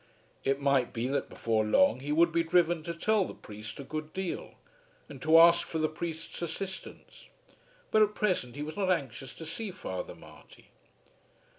[0.43, 3.83] It might be that before long he would be driven to tell the priest a
[3.83, 4.55] good deal,
[5.07, 7.27] and to ask for the priest's assistance;
[7.91, 10.69] but at present he was not anxious to see Father Marty.